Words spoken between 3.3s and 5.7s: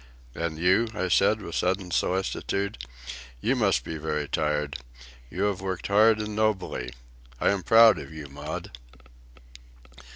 "You must be very tired. You have